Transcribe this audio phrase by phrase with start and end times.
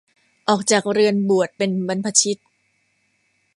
[0.49, 2.37] ออกจากเรือนบวชเป็นบรรพชิต